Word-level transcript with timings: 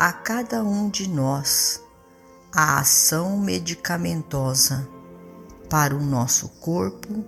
a 0.00 0.14
cada 0.14 0.64
um 0.64 0.88
de 0.88 1.06
nós 1.06 1.84
a 2.50 2.80
ação 2.80 3.36
medicamentosa 3.36 4.88
para 5.68 5.94
o 5.94 6.00
nosso 6.00 6.48
corpo 6.58 7.22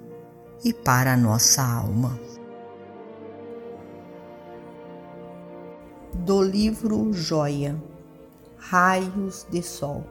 e 0.64 0.72
para 0.72 1.12
a 1.12 1.16
nossa 1.16 1.62
alma. 1.62 2.18
Do 6.14 6.42
livro 6.42 7.12
Joia 7.12 7.76
Raios 8.56 9.46
de 9.50 9.62
Sol. 9.62 10.06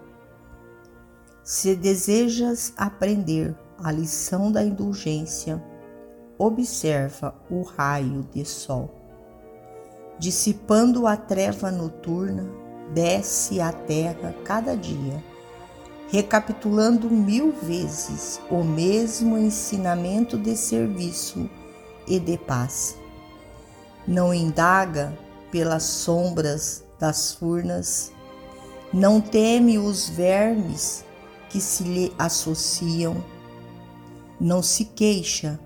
Se 1.43 1.75
desejas 1.75 2.73
aprender 2.77 3.57
a 3.79 3.91
lição 3.91 4.51
da 4.51 4.63
indulgência, 4.63 5.59
observa 6.37 7.33
o 7.49 7.63
raio 7.63 8.21
de 8.31 8.45
sol 8.45 9.00
dissipando 10.21 11.07
a 11.07 11.17
treva 11.17 11.71
noturna, 11.71 12.47
desce 12.93 13.59
à 13.59 13.73
terra 13.73 14.35
cada 14.45 14.77
dia, 14.77 15.21
recapitulando 16.11 17.09
mil 17.09 17.51
vezes 17.51 18.39
o 18.47 18.63
mesmo 18.63 19.35
ensinamento 19.35 20.37
de 20.37 20.55
serviço 20.55 21.49
e 22.07 22.19
de 22.19 22.37
paz. 22.37 22.95
Não 24.07 24.31
indaga 24.31 25.11
pelas 25.49 25.81
sombras 25.81 26.83
das 26.99 27.33
furnas, 27.33 28.11
não 28.93 29.19
teme 29.19 29.79
os 29.79 30.07
vermes 30.07 31.03
que 31.49 31.59
se 31.59 31.83
lhe 31.83 32.13
associam, 32.19 33.25
não 34.39 34.61
se 34.61 34.85
queixa 34.85 35.59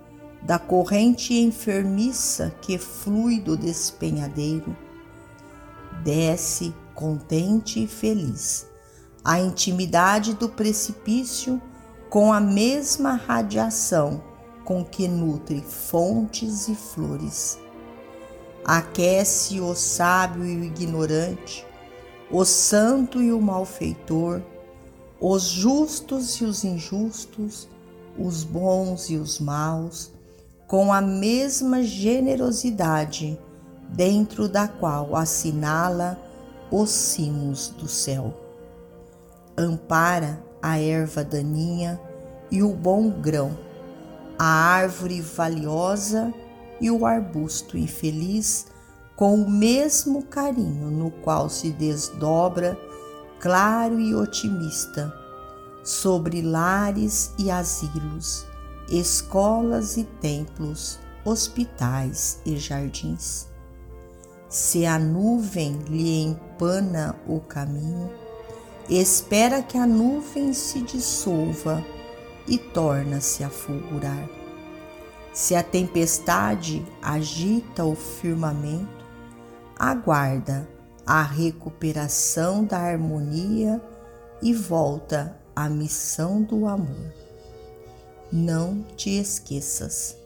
da 0.45 0.59
corrente 0.59 1.33
enfermiça 1.33 2.53
que 2.61 2.78
flui 2.78 3.39
do 3.39 3.57
despenhadeiro, 3.57 4.78
desce 6.03 6.72
contente 6.94 7.83
e 7.83 7.88
feliz 7.88 8.67
a 9.23 9.39
intimidade 9.39 10.35
do 10.35 10.47
precipício 10.47 11.59
com 12.11 12.31
a 12.31 12.39
mesma 12.39 13.16
radiação 13.16 14.23
com 14.63 14.85
que 14.85 15.07
nutre 15.07 15.61
fontes 15.61 16.67
e 16.67 16.75
flores. 16.75 17.57
Aquece 18.63 19.59
o 19.59 19.73
sábio 19.73 20.45
e 20.45 20.57
o 20.57 20.63
ignorante, 20.63 21.66
o 22.29 22.45
santo 22.45 23.19
e 23.19 23.31
o 23.31 23.41
malfeitor, 23.41 24.44
os 25.19 25.44
justos 25.44 26.35
e 26.35 26.45
os 26.45 26.63
injustos, 26.63 27.67
os 28.17 28.44
bons 28.44 29.09
e 29.09 29.17
os 29.17 29.39
maus, 29.39 30.15
com 30.68 30.92
a 30.92 31.02
mesma 31.02 31.84
generosidade 31.84 33.40
dentro 33.90 34.50
da 34.50 34.68
qual 34.68 35.16
assinala 35.16 36.20
os 36.72 36.90
cimos 36.90 37.70
do 37.70 37.88
céu. 37.88 38.34
Ampara 39.58 40.44
a 40.62 40.80
erva 40.80 41.24
daninha 41.24 42.00
e 42.50 42.64
o 42.64 42.74
bom 42.74 43.09
grão, 43.09 43.58
a 44.38 44.46
árvore 44.46 45.22
valiosa 45.22 46.34
e 46.81 46.90
o 46.90 47.06
arbusto 47.06 47.78
infeliz, 47.78 48.68
com 49.16 49.36
o 49.36 49.50
mesmo 49.50 50.24
carinho 50.24 50.92
no 50.92 51.09
qual 51.09 51.48
se 51.48 51.70
desdobra, 51.72 52.78
claro 53.40 54.00
e 54.00 54.14
otimista, 54.14 55.14
sobre 55.84 56.42
lares 56.42 57.31
e 57.38 57.50
asilos 57.50 58.46
escolas 58.90 59.97
e 59.97 60.03
templos, 60.03 61.00
hospitais 61.23 62.40
e 62.46 62.57
jardins. 62.57 63.47
Se 64.47 64.85
a 64.85 65.00
nuvem 65.00 65.79
lhe 65.90 66.22
empana 66.22 67.16
o 67.28 67.40
caminho, 67.40 68.12
espera 68.90 69.63
que 69.63 69.78
a 69.78 69.88
nuvem 69.88 70.53
se 70.53 70.81
dissolva 70.81 71.84
e 72.47 72.57
torna-se 72.57 73.44
a 73.44 73.50
fulgurar. 73.50 74.29
Se 75.34 75.56
a 75.56 75.63
tempestade 75.63 76.85
agita 77.01 77.84
o 77.84 77.95
firmamento, 77.95 79.03
aguarda 79.78 80.69
a 81.06 81.22
recuperação 81.22 82.63
da 82.63 82.78
harmonia 82.78 83.81
e 84.41 84.53
volta 84.53 85.38
à 85.56 85.68
missão 85.68 86.41
do 86.41 86.68
amor 86.68 87.25
não 88.31 88.84
te 88.96 89.09
esqueças 89.12 90.18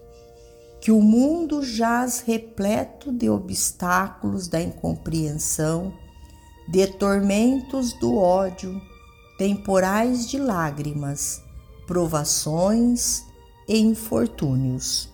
que 0.82 0.92
o 0.92 1.02
mundo 1.02 1.62
jaz 1.62 2.22
repleto 2.22 3.12
de 3.12 3.30
obstáculos 3.30 4.48
da 4.48 4.62
incompreensão, 4.62 5.94
de 6.68 6.88
tormentos 6.88 7.94
do 7.94 8.16
ódio, 8.18 8.82
temporais 9.38 10.28
de 10.30 10.38
lágrimas, 10.38 11.42
provações 11.86 13.26
e 13.68 13.78
infortúnios. 13.80 15.10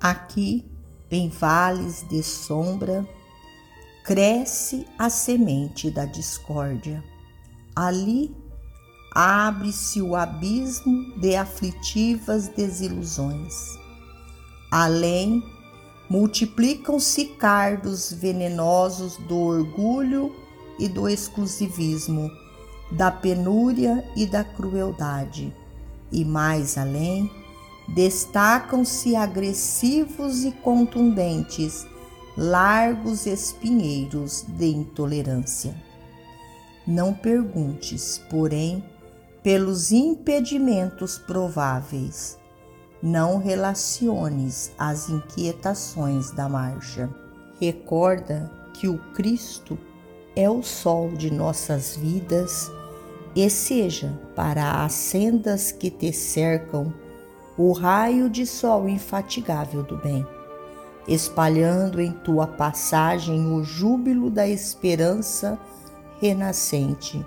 Aqui, 0.00 0.64
em 1.10 1.28
vales 1.28 2.04
de 2.08 2.22
sombra, 2.22 3.08
cresce 4.04 4.86
a 4.98 5.08
semente 5.08 5.90
da 5.90 6.04
discórdia. 6.04 7.04
Ali, 7.74 8.34
abre-se 9.18 10.02
o 10.02 10.14
abismo 10.14 11.18
de 11.18 11.36
aflitivas 11.36 12.48
desilusões. 12.48 13.54
Além, 14.70 15.42
multiplicam-se 16.10 17.24
cardos 17.24 18.12
venenosos 18.12 19.16
do 19.26 19.38
orgulho 19.38 20.36
e 20.78 20.86
do 20.86 21.08
exclusivismo, 21.08 22.30
da 22.92 23.10
penúria 23.10 24.06
e 24.14 24.26
da 24.26 24.44
crueldade, 24.44 25.50
e 26.12 26.22
mais 26.22 26.76
além, 26.76 27.30
destacam-se 27.94 29.16
agressivos 29.16 30.44
e 30.44 30.52
contundentes 30.52 31.86
largos 32.36 33.24
espinheiros 33.24 34.44
de 34.46 34.66
intolerância. 34.66 35.74
Não 36.86 37.14
perguntes, 37.14 38.20
porém, 38.28 38.84
pelos 39.46 39.92
impedimentos 39.92 41.18
prováveis. 41.18 42.36
Não 43.00 43.38
relaciones 43.38 44.72
as 44.76 45.08
inquietações 45.08 46.32
da 46.32 46.48
marcha. 46.48 47.08
Recorda 47.60 48.50
que 48.74 48.88
o 48.88 48.98
Cristo 49.12 49.78
é 50.34 50.50
o 50.50 50.64
sol 50.64 51.10
de 51.10 51.32
nossas 51.32 51.96
vidas 51.96 52.68
e 53.36 53.48
seja 53.48 54.18
para 54.34 54.84
as 54.84 54.94
sendas 54.94 55.70
que 55.70 55.90
te 55.90 56.12
cercam 56.12 56.92
o 57.56 57.70
raio 57.70 58.28
de 58.28 58.44
sol 58.44 58.88
infatigável 58.88 59.84
do 59.84 59.96
bem, 59.98 60.26
espalhando 61.06 62.00
em 62.00 62.10
tua 62.10 62.48
passagem 62.48 63.52
o 63.52 63.62
júbilo 63.62 64.28
da 64.28 64.48
esperança 64.48 65.56
renascente, 66.20 67.24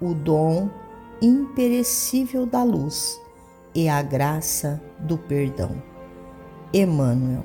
o 0.00 0.14
dom 0.14 0.70
imperecível 1.20 2.46
da 2.46 2.62
luz 2.62 3.20
e 3.74 3.88
a 3.88 4.02
graça 4.02 4.80
do 5.00 5.18
perdão. 5.18 5.82
Emmanuel. 6.72 7.44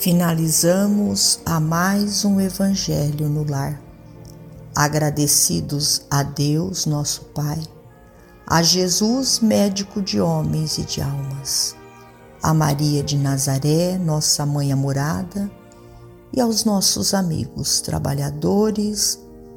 finalizamos 0.00 1.40
a 1.44 1.60
mais 1.60 2.24
um 2.24 2.40
Evangelho 2.40 3.28
no 3.28 3.44
lar. 3.44 3.78
Agradecidos 4.74 6.06
a 6.10 6.22
Deus, 6.22 6.86
nosso 6.86 7.26
Pai, 7.34 7.60
a 8.46 8.62
Jesus, 8.62 9.40
médico 9.40 10.00
de 10.00 10.18
homens 10.18 10.78
e 10.78 10.84
de 10.84 11.02
almas, 11.02 11.76
a 12.42 12.54
Maria 12.54 13.02
de 13.02 13.18
Nazaré, 13.18 13.98
nossa 13.98 14.46
mãe 14.46 14.72
amorada, 14.72 15.50
e 16.32 16.40
aos 16.40 16.64
nossos 16.64 17.12
amigos 17.12 17.82
trabalhadores 17.82 19.20